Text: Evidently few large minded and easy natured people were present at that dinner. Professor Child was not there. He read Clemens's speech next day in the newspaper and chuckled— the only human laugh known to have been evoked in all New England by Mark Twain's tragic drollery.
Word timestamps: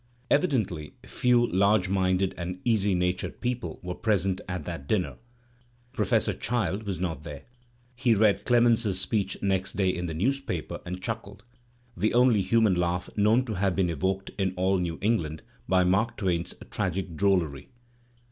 Evidently 0.31 0.95
few 1.05 1.45
large 1.45 1.87
minded 1.87 2.33
and 2.35 2.59
easy 2.65 2.95
natured 2.95 3.39
people 3.39 3.79
were 3.83 3.93
present 3.93 4.41
at 4.49 4.65
that 4.65 4.87
dinner. 4.87 5.17
Professor 5.93 6.33
Child 6.33 6.87
was 6.87 6.99
not 6.99 7.21
there. 7.21 7.43
He 7.95 8.15
read 8.15 8.43
Clemens's 8.43 8.99
speech 8.99 9.37
next 9.43 9.73
day 9.73 9.89
in 9.89 10.07
the 10.07 10.15
newspaper 10.15 10.81
and 10.87 11.03
chuckled— 11.03 11.43
the 11.95 12.15
only 12.15 12.41
human 12.41 12.73
laugh 12.73 13.11
known 13.15 13.45
to 13.45 13.53
have 13.53 13.75
been 13.75 13.91
evoked 13.91 14.31
in 14.39 14.55
all 14.55 14.79
New 14.79 14.97
England 15.03 15.43
by 15.69 15.83
Mark 15.83 16.17
Twain's 16.17 16.55
tragic 16.71 17.15
drollery. 17.15 17.69